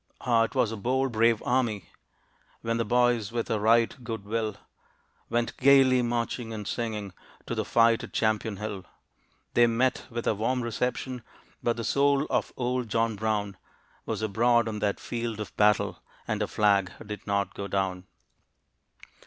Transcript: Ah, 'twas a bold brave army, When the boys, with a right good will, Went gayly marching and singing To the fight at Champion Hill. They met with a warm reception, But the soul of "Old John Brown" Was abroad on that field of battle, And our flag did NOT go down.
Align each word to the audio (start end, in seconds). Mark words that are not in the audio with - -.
Ah, 0.21 0.47
'twas 0.47 0.71
a 0.71 0.77
bold 0.77 1.11
brave 1.11 1.43
army, 1.45 1.91
When 2.61 2.77
the 2.77 2.83
boys, 2.83 3.31
with 3.31 3.51
a 3.51 3.59
right 3.59 3.95
good 4.03 4.25
will, 4.25 4.57
Went 5.29 5.55
gayly 5.57 6.01
marching 6.01 6.51
and 6.51 6.67
singing 6.67 7.13
To 7.45 7.53
the 7.53 7.63
fight 7.63 8.03
at 8.03 8.11
Champion 8.11 8.57
Hill. 8.57 8.83
They 9.53 9.67
met 9.67 10.07
with 10.09 10.25
a 10.25 10.33
warm 10.33 10.63
reception, 10.63 11.21
But 11.61 11.77
the 11.77 11.83
soul 11.83 12.25
of 12.31 12.51
"Old 12.57 12.89
John 12.89 13.15
Brown" 13.15 13.57
Was 14.07 14.23
abroad 14.23 14.67
on 14.67 14.79
that 14.79 14.99
field 14.99 15.39
of 15.39 15.55
battle, 15.55 16.01
And 16.27 16.41
our 16.41 16.47
flag 16.47 16.91
did 17.05 17.27
NOT 17.27 17.53
go 17.53 17.67
down. 17.67 18.07